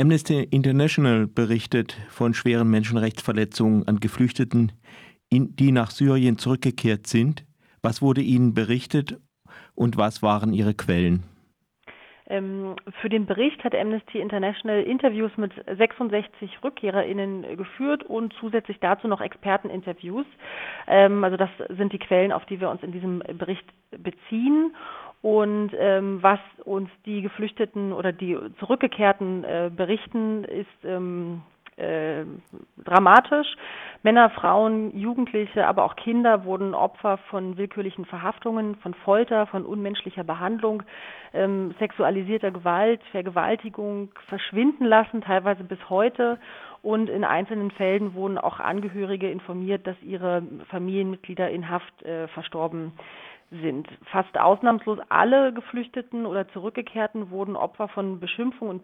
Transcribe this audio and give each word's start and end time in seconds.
Amnesty 0.00 0.44
International 0.44 1.26
berichtet 1.26 1.92
von 2.08 2.32
schweren 2.32 2.70
Menschenrechtsverletzungen 2.70 3.86
an 3.86 4.00
Geflüchteten, 4.00 4.72
die 5.30 5.72
nach 5.72 5.90
Syrien 5.90 6.38
zurückgekehrt 6.38 7.06
sind. 7.06 7.44
Was 7.82 8.00
wurde 8.00 8.22
Ihnen 8.22 8.54
berichtet 8.54 9.20
und 9.74 9.98
was 9.98 10.22
waren 10.22 10.54
Ihre 10.54 10.72
Quellen? 10.72 11.24
Ähm, 12.30 12.76
für 13.02 13.10
den 13.10 13.26
Bericht 13.26 13.62
hat 13.62 13.74
Amnesty 13.74 14.20
International 14.20 14.82
Interviews 14.84 15.32
mit 15.36 15.52
66 15.66 16.62
RückkehrerInnen 16.64 17.58
geführt 17.58 18.04
und 18.04 18.32
zusätzlich 18.40 18.78
dazu 18.80 19.06
noch 19.06 19.20
Experteninterviews. 19.20 20.26
Ähm, 20.86 21.24
also 21.24 21.36
das 21.36 21.50
sind 21.76 21.92
die 21.92 21.98
Quellen, 21.98 22.32
auf 22.32 22.46
die 22.46 22.58
wir 22.58 22.70
uns 22.70 22.82
in 22.82 22.92
diesem 22.92 23.18
Bericht 23.36 23.66
beziehen. 23.90 24.74
Und 25.22 25.72
ähm, 25.78 26.22
was 26.22 26.38
uns 26.64 26.88
die 27.04 27.20
Geflüchteten 27.20 27.92
oder 27.92 28.12
die 28.12 28.38
Zurückgekehrten 28.58 29.44
äh, 29.44 29.70
berichten, 29.74 30.44
ist 30.44 30.84
ähm, 30.84 31.42
äh, 31.76 32.24
dramatisch. 32.84 33.48
Männer, 34.02 34.30
Frauen, 34.30 34.96
Jugendliche, 34.98 35.66
aber 35.66 35.84
auch 35.84 35.94
Kinder 35.96 36.44
wurden 36.44 36.74
Opfer 36.74 37.18
von 37.28 37.58
willkürlichen 37.58 38.06
Verhaftungen, 38.06 38.76
von 38.76 38.94
Folter, 38.94 39.46
von 39.46 39.66
unmenschlicher 39.66 40.24
Behandlung, 40.24 40.82
ähm, 41.34 41.74
sexualisierter 41.78 42.50
Gewalt, 42.50 43.02
Vergewaltigung 43.10 44.10
verschwinden 44.26 44.86
lassen, 44.86 45.20
teilweise 45.20 45.64
bis 45.64 45.78
heute. 45.90 46.38
Und 46.82 47.10
in 47.10 47.24
einzelnen 47.24 47.70
Fällen 47.72 48.14
wurden 48.14 48.38
auch 48.38 48.58
Angehörige 48.58 49.30
informiert, 49.30 49.86
dass 49.86 50.00
ihre 50.02 50.42
Familienmitglieder 50.70 51.50
in 51.50 51.68
Haft 51.68 52.02
äh, 52.04 52.26
verstorben 52.28 52.92
sind 52.96 53.29
sind. 53.50 53.88
Fast 54.12 54.38
ausnahmslos 54.38 54.98
alle 55.08 55.52
Geflüchteten 55.52 56.24
oder 56.24 56.48
Zurückgekehrten 56.48 57.30
wurden 57.30 57.56
Opfer 57.56 57.88
von 57.88 58.20
Beschimpfungen 58.20 58.76
und 58.76 58.82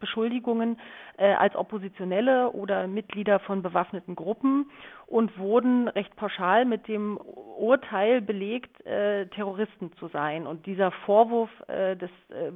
Beschuldigungen 0.00 0.78
äh, 1.16 1.32
als 1.34 1.54
Oppositionelle 1.54 2.50
oder 2.50 2.88
Mitglieder 2.88 3.38
von 3.38 3.62
bewaffneten 3.62 4.16
Gruppen 4.16 4.70
und 5.06 5.38
wurden 5.38 5.88
recht 5.88 6.14
pauschal 6.16 6.64
mit 6.64 6.88
dem 6.88 7.18
Urteil 7.58 8.20
belegt, 8.20 8.84
äh, 8.86 9.26
Terroristen 9.26 9.92
zu 9.98 10.08
sein. 10.08 10.46
Und 10.46 10.66
dieser 10.66 10.90
Vorwurf 11.04 11.50
äh, 11.68 11.96
des 11.96 12.10
äh, 12.30 12.52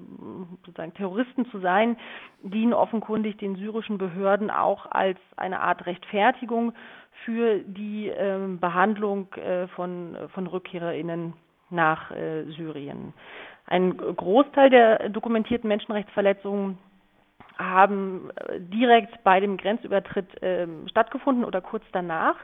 sozusagen 0.65 0.95
Terroristen 0.95 1.47
zu 1.51 1.59
sein, 1.61 1.97
dient 2.43 2.75
offenkundig 2.75 3.37
den 3.39 3.57
syrischen 3.57 3.99
Behörden 3.99 4.51
auch 4.51 4.87
als 4.91 5.19
eine 5.37 5.61
Art 5.61 5.87
Rechtfertigung 5.87 6.73
für 7.25 7.59
die 7.59 8.09
ähm, 8.09 8.59
Behandlung 8.59 9.33
äh, 9.35 9.67
von, 9.69 10.17
von 10.35 10.47
RückkehrerInnen 10.47 11.35
nach 11.71 12.11
äh, 12.11 12.45
Syrien. 12.57 13.13
Ein 13.67 13.97
Großteil 13.97 14.71
der 14.71 15.09
dokumentierten 15.09 15.69
Menschenrechtsverletzungen 15.69 16.79
haben 17.63 18.31
äh, 18.37 18.61
direkt 18.61 19.23
bei 19.25 19.41
dem 19.41 19.57
Grenzübertritt 19.57 20.43
äh, 20.43 20.67
stattgefunden 20.89 21.45
oder 21.45 21.61
kurz 21.61 21.85
danach. 21.93 22.37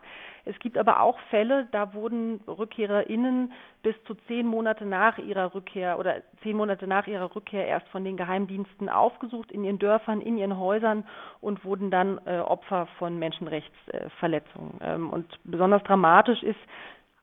Es 0.45 0.59
gibt 0.61 0.79
aber 0.79 1.01
auch 1.01 1.19
Fälle, 1.29 1.69
da 1.73 1.93
wurden 1.93 2.41
RückkehrerInnen 2.49 3.53
bis 3.83 3.95
zu 4.05 4.15
zehn 4.27 4.47
Monate 4.47 4.87
nach 4.87 5.19
ihrer 5.19 5.55
Rückkehr 5.55 5.99
oder 5.99 6.23
zehn 6.43 6.57
Monate 6.57 6.87
nach 6.87 7.07
ihrer 7.07 7.35
Rückkehr 7.37 7.67
erst 7.67 7.87
von 7.89 8.03
den 8.03 8.17
Geheimdiensten 8.17 8.89
aufgesucht 8.89 9.53
in 9.53 9.65
ihren 9.65 9.79
Dörfern, 9.79 10.23
in 10.23 10.39
ihren 10.39 10.59
Häusern 10.59 11.05
und 11.43 11.65
wurden 11.65 11.91
dann 11.91 12.19
äh, 12.25 12.39
Opfer 12.39 12.87
von 12.99 13.19
Menschenrechtsverletzungen. 13.19 14.79
Ähm, 14.81 15.11
und 15.11 15.27
besonders 15.45 15.83
dramatisch 15.83 16.43
ist 16.43 16.61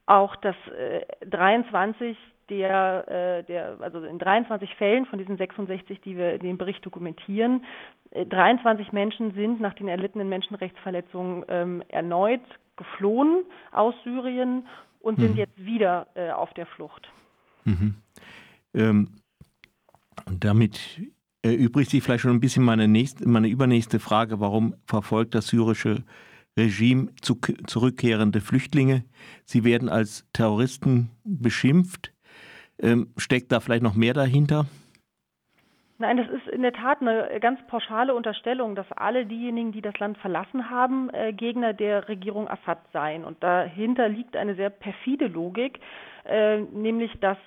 auch, 0.06 0.36
dass 0.36 0.56
äh, 0.78 1.02
23 1.26 2.16
der, 2.50 3.06
äh, 3.08 3.44
der, 3.44 3.78
also 3.82 4.04
in 4.04 4.20
23 4.20 4.74
Fällen 4.76 5.06
von 5.06 5.20
diesen 5.20 5.38
66, 5.38 6.02
die 6.02 6.18
wir 6.18 6.34
in 6.34 6.42
dem 6.42 6.58
Bericht 6.58 6.86
dokumentieren, 6.86 7.64
23 8.12 8.88
äh, 8.88 8.90
Menschen 8.94 9.34
sind 9.34 9.60
nach 9.62 9.74
den 9.74 9.88
erlittenen 9.88 10.30
Menschenrechtsverletzungen 10.30 11.46
ähm, 11.48 11.84
erneut 11.90 12.42
geflohen 12.78 13.44
aus 13.72 13.96
Syrien 14.04 14.68
und 15.00 15.20
sind 15.20 15.34
mhm. 15.34 15.38
jetzt 15.38 15.66
wieder 15.66 16.08
äh, 16.16 16.32
auf 16.32 16.54
der 16.54 16.66
Flucht. 16.66 17.10
Mhm. 17.64 17.96
Ähm, 18.74 19.10
damit 20.40 21.02
erübrigt 21.42 21.92
sich 21.92 22.04
vielleicht 22.04 22.22
schon 22.22 22.32
ein 22.32 22.40
bisschen 22.40 22.64
meine, 22.64 22.88
nächste, 22.88 23.28
meine 23.28 23.48
übernächste 23.48 24.00
Frage, 24.00 24.40
warum 24.40 24.76
verfolgt 24.86 25.36
das 25.36 25.48
syrische 25.48 26.04
Regime 26.58 27.10
zu, 27.22 27.36
zurückkehrende 27.68 28.42
Flüchtlinge? 28.42 29.06
Sie 29.46 29.64
werden 29.64 29.90
als 29.90 30.26
Terroristen 30.34 31.12
beschimpft. 31.24 32.15
Ähm, 32.80 33.08
steckt 33.18 33.52
da 33.52 33.60
vielleicht 33.60 33.84
noch 33.84 33.96
mehr 33.96 34.14
dahinter? 34.14 34.66
Nein, 35.98 36.18
das 36.18 36.28
ist 36.28 36.48
in 36.50 36.62
der 36.62 36.74
Tat 36.74 37.00
eine 37.00 37.40
ganz 37.40 37.60
pauschale 37.68 38.14
Unterstellung, 38.14 38.76
dass 38.76 38.92
alle 38.92 39.26
diejenigen, 39.26 39.72
die 39.72 39.82
das 39.82 39.98
Land 39.98 40.18
verlassen 40.18 40.70
haben, 40.70 41.10
äh, 41.14 41.32
Gegner 41.32 41.74
der 41.74 42.10
Regierung 42.10 42.50
Assad 42.50 42.80
seien. 42.92 43.24
Und 43.24 43.42
dahinter 43.42 44.10
liegt 44.10 44.36
eine 44.36 44.56
sehr 44.56 44.70
perfide 44.70 45.28
Logik, 45.28 45.80
äh, 46.26 46.60
nämlich 46.60 47.12
dass 47.22 47.38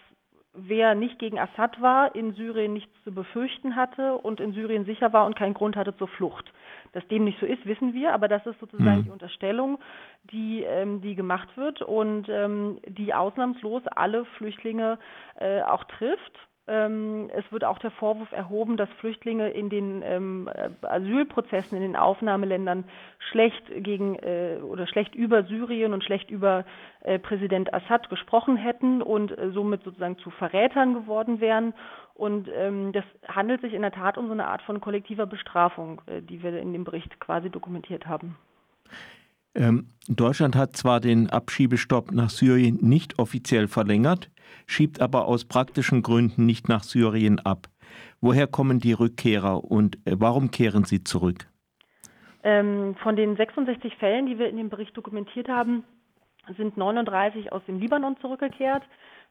wer 0.66 0.94
nicht 0.94 1.18
gegen 1.18 1.38
Assad 1.38 1.80
war, 1.80 2.14
in 2.14 2.34
Syrien 2.34 2.72
nichts 2.72 2.92
zu 3.04 3.12
befürchten 3.12 3.76
hatte 3.76 4.14
und 4.14 4.40
in 4.40 4.52
Syrien 4.52 4.84
sicher 4.84 5.12
war 5.12 5.26
und 5.26 5.36
keinen 5.36 5.54
Grund 5.54 5.76
hatte 5.76 5.96
zur 5.96 6.08
Flucht. 6.08 6.52
Dass 6.92 7.06
dem 7.08 7.24
nicht 7.24 7.38
so 7.38 7.46
ist, 7.46 7.64
wissen 7.66 7.94
wir, 7.94 8.14
aber 8.14 8.28
das 8.28 8.44
ist 8.46 8.58
sozusagen 8.60 9.00
mhm. 9.00 9.04
die 9.04 9.10
Unterstellung, 9.10 9.78
die, 10.30 10.62
ähm, 10.62 11.00
die 11.00 11.14
gemacht 11.14 11.48
wird 11.56 11.82
und 11.82 12.28
ähm, 12.28 12.78
die 12.86 13.14
ausnahmslos 13.14 13.82
alle 13.88 14.24
Flüchtlinge 14.36 14.98
äh, 15.38 15.62
auch 15.62 15.84
trifft. 15.84 16.38
Ähm, 16.68 17.30
es 17.34 17.50
wird 17.50 17.64
auch 17.64 17.78
der 17.78 17.90
Vorwurf 17.90 18.30
erhoben, 18.32 18.76
dass 18.76 18.90
Flüchtlinge 19.00 19.48
in 19.50 19.70
den 19.70 20.02
ähm, 20.04 20.50
Asylprozessen 20.82 21.76
in 21.76 21.82
den 21.82 21.96
Aufnahmeländern 21.96 22.84
schlecht 23.30 23.64
gegen 23.82 24.16
äh, 24.16 24.58
oder 24.62 24.86
schlecht 24.86 25.14
über 25.14 25.44
Syrien 25.44 25.94
und 25.94 26.04
schlecht 26.04 26.30
über 26.30 26.66
äh, 27.00 27.18
Präsident 27.18 27.72
Assad 27.72 28.10
gesprochen 28.10 28.56
hätten 28.56 29.00
und 29.00 29.36
äh, 29.36 29.50
somit 29.50 29.82
sozusagen 29.82 30.18
zu 30.18 30.30
Verrätern 30.30 30.94
geworden 30.94 31.40
wären. 31.40 31.72
Und 32.14 32.48
ähm, 32.54 32.92
das 32.92 33.04
handelt 33.26 33.62
sich 33.62 33.72
in 33.72 33.82
der 33.82 33.92
Tat 33.92 34.18
um 34.18 34.26
so 34.26 34.32
eine 34.32 34.46
Art 34.46 34.62
von 34.62 34.80
kollektiver 34.80 35.26
Bestrafung, 35.26 36.02
äh, 36.06 36.20
die 36.20 36.42
wir 36.42 36.58
in 36.58 36.72
dem 36.72 36.84
Bericht 36.84 37.18
quasi 37.18 37.48
dokumentiert 37.48 38.06
haben. 38.06 38.36
Ähm, 39.54 39.90
Deutschland 40.08 40.56
hat 40.56 40.76
zwar 40.76 41.00
den 41.00 41.28
Abschiebestopp 41.30 42.12
nach 42.12 42.30
Syrien 42.30 42.78
nicht 42.80 43.18
offiziell 43.18 43.68
verlängert, 43.68 44.30
schiebt 44.66 45.00
aber 45.00 45.26
aus 45.26 45.44
praktischen 45.44 46.02
Gründen 46.02 46.46
nicht 46.46 46.68
nach 46.68 46.82
Syrien 46.82 47.38
ab. 47.40 47.68
Woher 48.20 48.46
kommen 48.46 48.80
die 48.80 48.92
Rückkehrer 48.92 49.64
und 49.64 49.96
äh, 50.06 50.16
warum 50.18 50.50
kehren 50.50 50.84
sie 50.84 51.04
zurück? 51.04 51.46
Ähm, 52.42 52.94
von 53.02 53.16
den 53.16 53.36
66 53.36 53.96
Fällen, 53.96 54.26
die 54.26 54.38
wir 54.38 54.48
in 54.48 54.56
dem 54.56 54.70
Bericht 54.70 54.96
dokumentiert 54.96 55.48
haben, 55.48 55.84
sind 56.56 56.76
39 56.76 57.52
aus 57.52 57.62
dem 57.66 57.78
Libanon 57.78 58.16
zurückgekehrt. 58.20 58.82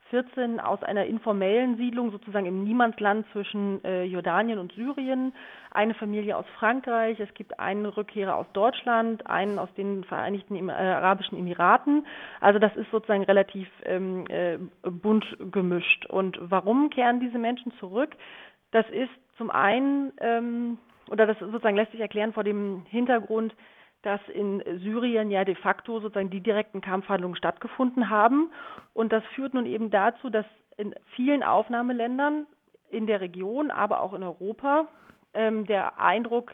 14 0.09 0.59
aus 0.59 0.81
einer 0.83 1.05
informellen 1.05 1.77
Siedlung 1.77 2.11
sozusagen 2.11 2.45
im 2.45 2.63
Niemandsland 2.63 3.25
zwischen 3.31 3.83
äh, 3.83 4.03
Jordanien 4.03 4.59
und 4.59 4.71
Syrien, 4.73 5.33
eine 5.71 5.93
Familie 5.93 6.37
aus 6.37 6.45
Frankreich, 6.57 7.19
es 7.19 7.33
gibt 7.33 7.59
einen 7.59 7.85
Rückkehrer 7.85 8.35
aus 8.35 8.47
Deutschland, 8.53 9.27
einen 9.27 9.59
aus 9.59 9.69
den 9.75 10.03
Vereinigten 10.05 10.69
äh, 10.69 10.71
Arabischen 10.71 11.37
Emiraten. 11.37 12.05
Also 12.39 12.59
das 12.59 12.75
ist 12.75 12.89
sozusagen 12.91 13.23
relativ 13.23 13.67
ähm, 13.83 14.25
äh, 14.29 14.57
bunt 14.83 15.25
gemischt. 15.51 16.05
Und 16.07 16.37
warum 16.41 16.89
kehren 16.89 17.19
diese 17.19 17.37
Menschen 17.37 17.71
zurück? 17.79 18.15
Das 18.71 18.87
ist 18.89 19.11
zum 19.37 19.51
einen, 19.51 20.11
ähm, 20.19 20.77
oder 21.09 21.25
das 21.25 21.37
sozusagen 21.39 21.75
lässt 21.75 21.91
sich 21.91 22.01
erklären 22.01 22.33
vor 22.33 22.43
dem 22.43 22.85
Hintergrund, 22.89 23.53
dass 24.01 24.21
in 24.29 24.63
Syrien 24.79 25.31
ja 25.31 25.43
de 25.43 25.55
facto 25.55 25.99
sozusagen 25.99 26.29
die 26.29 26.41
direkten 26.41 26.81
Kampfhandlungen 26.81 27.35
stattgefunden 27.35 28.09
haben. 28.09 28.51
Und 28.93 29.11
das 29.11 29.23
führt 29.35 29.53
nun 29.53 29.65
eben 29.65 29.89
dazu, 29.89 30.29
dass 30.29 30.45
in 30.77 30.93
vielen 31.15 31.43
Aufnahmeländern 31.43 32.45
in 32.89 33.07
der 33.07 33.21
Region, 33.21 33.71
aber 33.71 34.01
auch 34.01 34.13
in 34.13 34.23
Europa 34.23 34.87
ähm, 35.33 35.65
der 35.65 35.99
Eindruck 35.99 36.53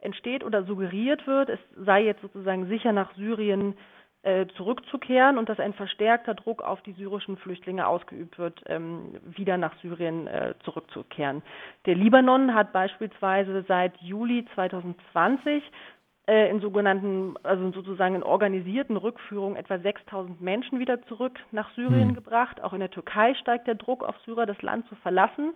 entsteht 0.00 0.44
oder 0.44 0.64
suggeriert 0.64 1.26
wird, 1.26 1.48
es 1.48 1.58
sei 1.76 2.04
jetzt 2.04 2.22
sozusagen 2.22 2.66
sicher 2.68 2.92
nach 2.92 3.14
Syrien 3.16 3.76
äh, 4.22 4.46
zurückzukehren 4.56 5.38
und 5.38 5.48
dass 5.48 5.60
ein 5.60 5.72
verstärkter 5.72 6.34
Druck 6.34 6.60
auf 6.62 6.82
die 6.82 6.92
syrischen 6.92 7.36
Flüchtlinge 7.36 7.86
ausgeübt 7.86 8.38
wird, 8.38 8.60
ähm, 8.66 9.20
wieder 9.24 9.56
nach 9.56 9.72
Syrien 9.80 10.26
äh, 10.26 10.54
zurückzukehren. 10.64 11.42
Der 11.86 11.94
Libanon 11.94 12.54
hat 12.54 12.72
beispielsweise 12.72 13.64
seit 13.68 13.96
Juli 13.98 14.44
2020 14.54 15.62
äh, 16.26 16.50
in 16.50 16.60
sogenannten, 16.60 17.34
also 17.42 17.70
sozusagen 17.70 18.16
in 18.16 18.22
organisierten 18.22 18.96
Rückführungen 18.96 19.56
etwa 19.56 19.78
6000 19.78 20.40
Menschen 20.40 20.78
wieder 20.78 21.00
zurück 21.02 21.38
nach 21.52 21.70
Syrien 21.74 22.08
mhm. 22.08 22.14
gebracht. 22.14 22.62
Auch 22.62 22.72
in 22.72 22.80
der 22.80 22.90
Türkei 22.90 23.34
steigt 23.34 23.66
der 23.66 23.76
Druck 23.76 24.02
auf 24.02 24.16
Syrer, 24.24 24.46
das 24.46 24.60
Land 24.62 24.86
zu 24.88 24.96
verlassen. 24.96 25.54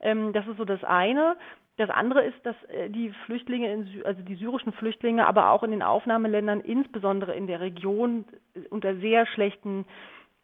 Ähm, 0.00 0.32
das 0.32 0.46
ist 0.46 0.56
so 0.56 0.64
das 0.64 0.82
eine. 0.82 1.36
Das 1.76 1.90
andere 1.90 2.24
ist, 2.24 2.44
dass 2.44 2.56
äh, 2.64 2.90
die 2.90 3.10
Flüchtlinge, 3.26 3.72
in, 3.72 4.02
also 4.04 4.20
die 4.22 4.34
syrischen 4.34 4.72
Flüchtlinge, 4.72 5.26
aber 5.26 5.50
auch 5.50 5.62
in 5.62 5.70
den 5.70 5.82
Aufnahmeländern, 5.82 6.60
insbesondere 6.60 7.34
in 7.36 7.46
der 7.46 7.60
Region, 7.60 8.24
unter 8.70 8.96
sehr 8.96 9.26
schlechten 9.26 9.84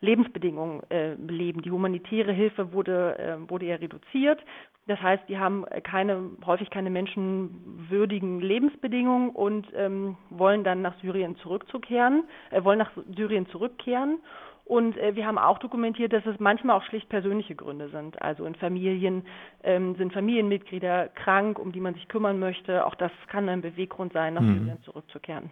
Lebensbedingungen 0.00 0.82
äh, 0.90 1.14
leben. 1.14 1.62
Die 1.62 1.70
humanitäre 1.70 2.32
Hilfe 2.32 2.72
wurde, 2.72 3.18
äh, 3.18 3.50
wurde 3.50 3.66
ja 3.66 3.76
reduziert. 3.76 4.40
Das 4.86 5.00
heißt, 5.00 5.24
die 5.28 5.38
haben 5.38 5.64
keine, 5.82 6.30
häufig 6.44 6.68
keine 6.68 6.90
menschenwürdigen 6.90 8.40
Lebensbedingungen 8.40 9.30
und 9.30 9.66
ähm, 9.74 10.16
wollen 10.28 10.62
dann 10.62 10.82
nach 10.82 10.94
Syrien 11.00 11.36
zurückzukehren, 11.36 12.24
äh, 12.50 12.62
wollen 12.64 12.78
nach 12.78 12.90
Syrien 13.16 13.46
zurückkehren. 13.48 14.18
Und 14.66 14.96
äh, 14.96 15.14
wir 15.14 15.26
haben 15.26 15.38
auch 15.38 15.58
dokumentiert, 15.58 16.12
dass 16.12 16.24
es 16.26 16.38
manchmal 16.38 16.76
auch 16.76 16.84
schlicht 16.84 17.08
persönliche 17.08 17.54
Gründe 17.54 17.88
sind. 17.90 18.20
Also 18.20 18.44
in 18.44 18.54
Familien 18.54 19.24
ähm, 19.62 19.94
sind 19.96 20.12
Familienmitglieder 20.12 21.08
krank, 21.08 21.58
um 21.58 21.72
die 21.72 21.80
man 21.80 21.94
sich 21.94 22.08
kümmern 22.08 22.38
möchte. 22.38 22.86
Auch 22.86 22.94
das 22.94 23.12
kann 23.28 23.48
ein 23.48 23.60
Beweggrund 23.60 24.12
sein, 24.12 24.34
nach 24.34 24.42
mhm. 24.42 24.58
Syrien 24.58 24.82
zurückzukehren. 24.82 25.50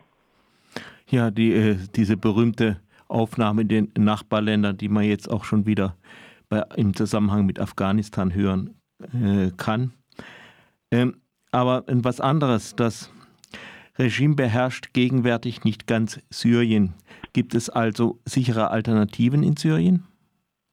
Ja, 1.09 1.31
die, 1.31 1.53
äh, 1.53 1.77
diese 1.95 2.17
berühmte 2.17 2.81
Aufnahme 3.13 3.63
in 3.63 3.69
den 3.69 3.93
Nachbarländern, 3.97 4.77
die 4.77 4.89
man 4.89 5.05
jetzt 5.05 5.31
auch 5.31 5.45
schon 5.45 5.67
wieder 5.67 5.97
bei, 6.49 6.65
im 6.77 6.95
Zusammenhang 6.95 7.47
mit 7.47 7.61
Afghanistan 7.61 8.35
hören 8.35 8.75
äh, 9.01 9.51
kann. 9.57 9.93
Ähm, 10.91 11.17
aber 11.51 11.85
etwas 11.87 12.21
anderes, 12.21 12.75
das 12.77 13.13
Regime 13.99 14.35
beherrscht 14.35 14.93
gegenwärtig 14.95 15.65
nicht 15.65 15.87
ganz 15.87 16.21
Syrien. 16.31 16.95
Gibt 17.33 17.55
es 17.55 17.69
also 17.71 18.19
sichere 18.25 18.71
Alternativen 18.71 19.43
in 19.43 19.57
Syrien? 19.57 20.07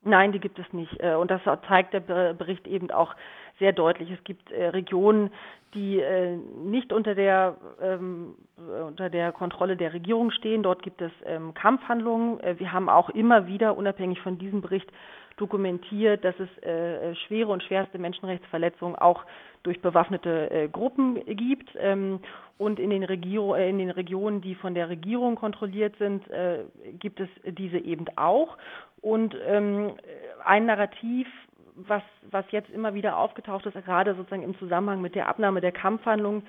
Nein, 0.02 0.32
die 0.32 0.40
gibt 0.40 0.60
es 0.60 0.72
nicht. 0.72 1.00
Äh, 1.00 1.16
und 1.16 1.30
das 1.30 1.42
zeigt 1.68 1.94
der 1.94 2.00
Bericht 2.34 2.68
eben 2.68 2.92
auch 2.92 3.16
sehr 3.60 3.74
deutlich. 3.74 4.10
Es 4.12 4.24
gibt 4.24 4.52
äh, 4.52 4.68
Regionen, 4.68 5.32
die 5.74 6.00
äh, 6.00 6.38
nicht 6.64 6.92
unter 6.92 7.14
der, 7.14 7.56
ähm, 7.82 8.36
unter 8.58 9.10
der 9.10 9.32
Kontrolle 9.32 9.78
der 9.78 9.94
Regierung 9.94 10.32
stehen. 10.32 10.64
Dort 10.64 10.82
gibt 10.82 11.02
es 11.02 11.12
ähm, 11.26 11.54
Kampfhandlungen. 11.54 12.40
wir 12.58 12.72
haben 12.72 12.90
auch 12.90 13.10
immer 13.10 13.46
wieder, 13.46 13.78
unabhängig 13.78 14.20
von 14.22 14.40
diesem 14.40 14.62
Bericht, 14.62 14.92
dokumentiert, 15.40 16.24
dass 16.24 16.36
es 16.40 16.64
äh, 16.64 17.16
schwere 17.28 17.52
und 17.52 17.64
schwerste 17.64 17.98
Menschenrechtsverletzungen 17.98 18.96
auch 18.98 19.24
durch 19.64 19.82
bewaffnete 19.82 20.52
äh, 20.52 20.68
Gruppen 20.68 21.24
gibt. 21.26 21.70
Ähm, 21.78 22.20
und 22.58 22.80
in 22.80 22.90
den, 22.90 23.04
Regio 23.04 23.56
äh, 23.56 23.70
in 23.70 23.78
den 23.78 23.90
Regionen, 23.90 24.42
die 24.42 24.56
von 24.56 24.74
der 24.74 24.90
Regierung 24.90 25.36
kontrolliert 25.36 25.96
sind, 25.98 26.30
äh, 26.30 26.66
gibt 27.00 27.20
es 27.20 27.30
diese 27.46 27.78
eben 27.78 28.06
auch. 28.18 28.58
Und 29.02 29.36
ähm, 29.48 29.94
ein 30.44 30.66
Narrativ, 30.66 31.28
was, 31.88 32.04
was 32.30 32.46
jetzt 32.52 32.70
immer 32.70 32.94
wieder 32.94 33.18
aufgetaucht 33.18 33.66
ist, 33.66 33.74
gerade 33.86 34.16
sozusagen 34.16 34.44
im 34.44 34.58
Zusammenhang 34.58 35.02
mit 35.02 35.16
der 35.16 35.28
Abnahme 35.28 35.62
der 35.62 35.72
Kampfhandlungen, 35.72 36.44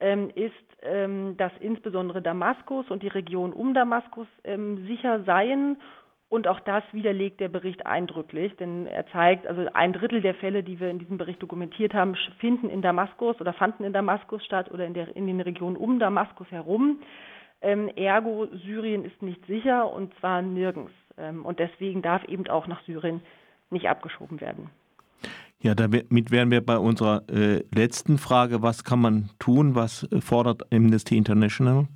ähm, 0.00 0.30
ist, 0.34 0.52
ähm, 0.82 1.36
dass 1.36 1.52
insbesondere 1.60 2.22
Damaskus 2.22 2.90
und 2.90 3.02
die 3.02 3.08
Region 3.08 3.52
um 3.52 3.74
Damaskus 3.74 4.26
ähm, 4.44 4.86
sicher 4.86 5.22
seien 5.24 5.78
und 6.28 6.48
auch 6.48 6.60
das 6.60 6.82
widerlegt 6.92 7.40
der 7.40 7.48
Bericht 7.48 7.86
eindrücklich, 7.86 8.54
denn 8.56 8.86
er 8.86 9.06
zeigt, 9.08 9.46
also 9.46 9.66
ein 9.72 9.92
Drittel 9.92 10.20
der 10.20 10.34
Fälle, 10.34 10.62
die 10.62 10.80
wir 10.80 10.90
in 10.90 10.98
diesem 10.98 11.18
Bericht 11.18 11.40
dokumentiert 11.40 11.94
haben, 11.94 12.16
finden 12.40 12.68
in 12.68 12.82
Damaskus 12.82 13.40
oder 13.40 13.52
fanden 13.52 13.84
in 13.84 13.92
Damaskus 13.92 14.44
statt 14.44 14.70
oder 14.70 14.86
in, 14.86 14.94
der, 14.94 15.14
in 15.14 15.26
den 15.26 15.40
Regionen 15.40 15.76
um 15.76 15.98
Damaskus 15.98 16.50
herum. 16.50 17.00
Ähm, 17.62 17.88
ergo, 17.96 18.48
Syrien 18.64 19.04
ist 19.04 19.22
nicht 19.22 19.44
sicher 19.46 19.90
und 19.90 20.12
zwar 20.18 20.42
nirgends. 20.42 20.92
Ähm, 21.16 21.46
und 21.46 21.58
deswegen 21.58 22.02
darf 22.02 22.24
eben 22.24 22.46
auch 22.48 22.66
nach 22.66 22.82
Syrien 22.82 23.22
nicht 23.70 23.88
abgeschoben 23.88 24.40
werden. 24.40 24.70
Ja, 25.58 25.74
damit 25.74 26.30
wären 26.30 26.50
wir 26.50 26.64
bei 26.64 26.78
unserer 26.78 27.22
äh, 27.28 27.64
letzten 27.74 28.18
Frage. 28.18 28.62
Was 28.62 28.84
kann 28.84 29.00
man 29.00 29.30
tun? 29.38 29.74
Was 29.74 30.08
fordert 30.20 30.72
Amnesty 30.72 31.16
International? 31.16 31.86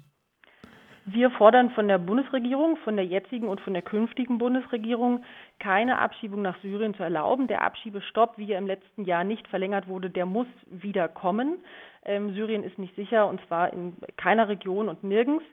Wir 1.07 1.31
fordern 1.31 1.71
von 1.71 1.89
der 1.89 1.99
Bundesregierung, 1.99 2.77
von 2.85 2.97
der 2.97 3.07
jetzigen 3.07 3.49
und 3.49 3.61
von 3.61 3.73
der 3.73 3.83
künftigen 3.83 4.39
Bundesregierung, 4.39 5.25
keine 5.59 5.99
Abschiebung 5.99 6.43
nach 6.43 6.61
Syrien 6.61 6.95
zu 6.95 7.03
erlauben. 7.03 7.49
Der 7.49 7.63
Abschiebestopp, 7.63 8.39
wie 8.39 8.53
er 8.53 8.59
im 8.59 8.67
letzten 8.67 9.05
Jahr 9.05 9.25
nicht 9.25 9.49
verlängert 9.49 9.89
wurde, 9.89 10.11
der 10.11 10.27
muss 10.27 10.47
wieder 10.67 11.09
kommen. 11.09 11.59
Ähm, 12.05 12.35
Syrien 12.35 12.63
ist 12.63 12.79
nicht 12.79 12.95
sicher 12.97 13.29
und 13.29 13.41
zwar 13.47 13.73
in 13.73 13.97
keiner 14.17 14.49
Region 14.49 14.89
und 14.89 15.03
nirgends. 15.03 15.45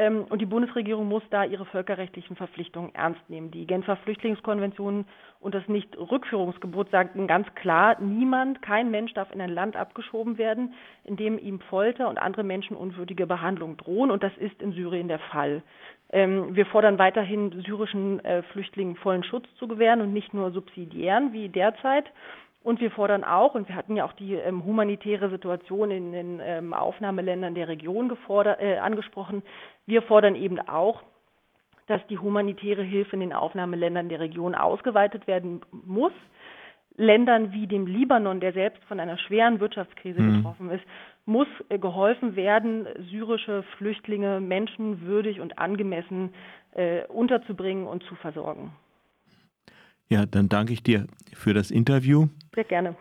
Ähm, 0.00 0.24
und 0.30 0.40
die 0.40 0.46
Bundesregierung 0.46 1.06
muss 1.08 1.22
da 1.28 1.44
ihre 1.44 1.66
völkerrechtlichen 1.66 2.34
Verpflichtungen 2.34 2.94
ernst 2.94 3.20
nehmen. 3.28 3.50
Die 3.50 3.66
Genfer 3.66 3.96
Flüchtlingskonvention 3.96 5.04
und 5.40 5.54
das 5.54 5.68
Nichtrückführungsgebot 5.68 6.90
sagten 6.90 7.26
ganz 7.26 7.46
klar, 7.54 8.00
niemand, 8.00 8.62
kein 8.62 8.90
Mensch 8.90 9.12
darf 9.12 9.30
in 9.30 9.42
ein 9.42 9.50
Land 9.50 9.76
abgeschoben 9.76 10.38
werden, 10.38 10.72
in 11.04 11.16
dem 11.16 11.38
ihm 11.38 11.60
Folter 11.60 12.08
und 12.08 12.16
andere 12.16 12.44
menschenunwürdige 12.44 13.26
Behandlung 13.26 13.76
drohen. 13.76 14.10
Und 14.10 14.22
das 14.22 14.32
ist 14.38 14.62
in 14.62 14.72
Syrien 14.72 15.08
der 15.08 15.18
Fall. 15.18 15.62
Ähm, 16.12 16.56
wir 16.56 16.64
fordern 16.64 16.98
weiterhin 16.98 17.62
syrischen 17.66 18.24
äh, 18.24 18.42
Flüchtlingen 18.44 18.96
vollen 18.96 19.22
Schutz 19.22 19.44
zu 19.58 19.68
gewähren 19.68 20.00
und 20.00 20.14
nicht 20.14 20.32
nur 20.32 20.50
subsidiären 20.50 21.34
wie 21.34 21.50
derzeit. 21.50 22.10
Und 22.62 22.80
wir 22.80 22.90
fordern 22.90 23.24
auch, 23.24 23.54
und 23.54 23.68
wir 23.68 23.74
hatten 23.74 23.96
ja 23.96 24.04
auch 24.04 24.12
die 24.12 24.34
ähm, 24.34 24.64
humanitäre 24.64 25.30
Situation 25.30 25.90
in 25.90 26.12
den 26.12 26.40
ähm, 26.42 26.74
Aufnahmeländern 26.74 27.54
der 27.54 27.68
Region 27.68 28.14
äh, 28.28 28.76
angesprochen, 28.76 29.42
wir 29.86 30.02
fordern 30.02 30.34
eben 30.34 30.58
auch, 30.60 31.02
dass 31.86 32.06
die 32.08 32.18
humanitäre 32.18 32.82
Hilfe 32.82 33.16
in 33.16 33.20
den 33.20 33.32
Aufnahmeländern 33.32 34.08
der 34.08 34.20
Region 34.20 34.54
ausgeweitet 34.54 35.26
werden 35.26 35.62
muss. 35.72 36.12
Ländern 36.96 37.52
wie 37.52 37.66
dem 37.66 37.86
Libanon, 37.86 38.40
der 38.40 38.52
selbst 38.52 38.84
von 38.84 39.00
einer 39.00 39.16
schweren 39.16 39.58
Wirtschaftskrise 39.58 40.20
mhm. 40.20 40.36
betroffen 40.36 40.70
ist, 40.70 40.84
muss 41.24 41.48
äh, 41.70 41.78
geholfen 41.78 42.36
werden, 42.36 42.86
syrische 43.10 43.62
Flüchtlinge 43.78 44.38
menschenwürdig 44.40 45.40
und 45.40 45.58
angemessen 45.58 46.34
äh, 46.72 47.06
unterzubringen 47.06 47.86
und 47.86 48.02
zu 48.02 48.16
versorgen. 48.16 48.72
Ja, 50.10 50.26
dann 50.26 50.48
danke 50.48 50.72
ich 50.72 50.82
dir 50.82 51.06
für 51.32 51.54
das 51.54 51.70
Interview. 51.70 52.26
Sehr 52.54 52.64
gerne. 52.64 52.96